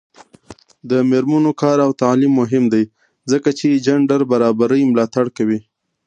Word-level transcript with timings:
د 0.89 0.91
میرمنو 1.09 1.51
کار 1.61 1.77
او 1.85 1.91
تعلیم 2.01 2.33
مهم 2.41 2.63
دی 2.73 2.83
ځکه 3.31 3.49
چې 3.59 3.83
جنډر 3.85 4.21
برابرۍ 4.31 4.81
ملاتړ 4.91 5.25
کوي. 5.37 5.59